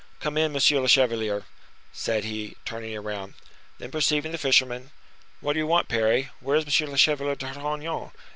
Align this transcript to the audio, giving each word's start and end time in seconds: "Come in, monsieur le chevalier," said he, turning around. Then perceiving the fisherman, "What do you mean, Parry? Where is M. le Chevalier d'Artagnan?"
"Come 0.19 0.35
in, 0.35 0.51
monsieur 0.51 0.79
le 0.79 0.87
chevalier," 0.87 1.45
said 1.93 2.23
he, 2.23 2.55
turning 2.65 2.97
around. 2.97 3.35
Then 3.77 3.91
perceiving 3.91 4.31
the 4.31 4.39
fisherman, 4.39 4.89
"What 5.41 5.53
do 5.53 5.59
you 5.59 5.67
mean, 5.67 5.83
Parry? 5.85 6.31
Where 6.39 6.55
is 6.57 6.65
M. 6.81 6.89
le 6.89 6.97
Chevalier 6.97 7.35
d'Artagnan?" 7.35 8.09